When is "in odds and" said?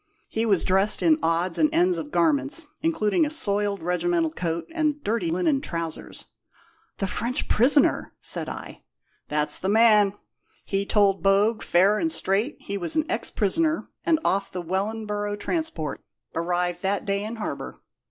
1.03-1.69